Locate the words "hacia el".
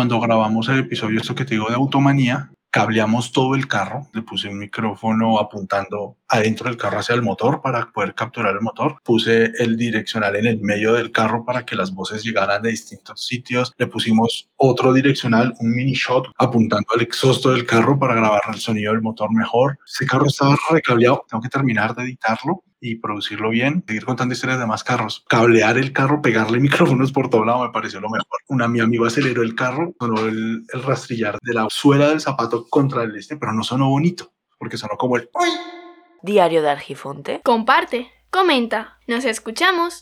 7.00-7.20